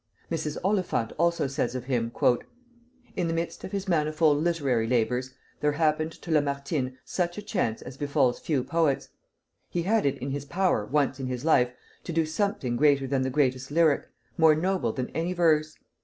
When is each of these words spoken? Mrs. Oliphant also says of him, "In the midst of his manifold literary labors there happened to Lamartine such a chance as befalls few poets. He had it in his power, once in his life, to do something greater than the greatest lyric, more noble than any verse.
Mrs. 0.31 0.57
Oliphant 0.63 1.13
also 1.19 1.45
says 1.45 1.75
of 1.75 1.85
him, 1.85 2.11
"In 3.15 3.27
the 3.27 3.35
midst 3.35 3.63
of 3.63 3.71
his 3.71 3.87
manifold 3.87 4.43
literary 4.43 4.87
labors 4.87 5.35
there 5.59 5.73
happened 5.73 6.11
to 6.23 6.31
Lamartine 6.31 6.97
such 7.05 7.37
a 7.37 7.41
chance 7.43 7.83
as 7.83 7.97
befalls 7.97 8.39
few 8.39 8.63
poets. 8.63 9.09
He 9.69 9.83
had 9.83 10.07
it 10.07 10.17
in 10.17 10.31
his 10.31 10.45
power, 10.45 10.87
once 10.87 11.19
in 11.19 11.27
his 11.27 11.45
life, 11.45 11.69
to 12.03 12.11
do 12.11 12.25
something 12.25 12.77
greater 12.77 13.05
than 13.05 13.21
the 13.21 13.29
greatest 13.29 13.69
lyric, 13.69 14.09
more 14.39 14.55
noble 14.55 14.91
than 14.91 15.11
any 15.11 15.33
verse. 15.33 15.77